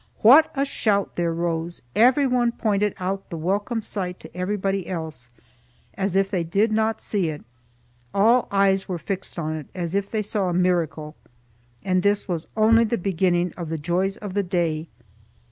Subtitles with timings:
[0.23, 1.83] What a shout there rose!
[1.95, 5.29] Everyone pointed out the welcome sight to everybody else,
[5.93, 7.43] as if they did not see it.
[8.11, 11.15] All eyes were fixed on it as if they saw a miracle.
[11.85, 14.87] And this was only the beginning of the joys of the day!